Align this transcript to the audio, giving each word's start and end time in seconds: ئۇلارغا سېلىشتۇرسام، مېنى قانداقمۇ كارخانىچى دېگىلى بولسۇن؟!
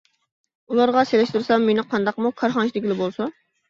ئۇلارغا 0.71 1.03
سېلىشتۇرسام، 1.11 1.69
مېنى 1.71 1.87
قانداقمۇ 1.95 2.37
كارخانىچى 2.43 2.79
دېگىلى 2.83 3.03
بولسۇن؟! 3.07 3.37